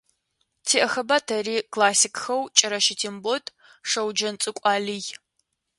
[0.65, 3.45] Тиӏэхэба тэри классикхэу Кӏэрэщэ Тембот,
[3.89, 5.05] Шэуджэнцӏыкӏу Алый…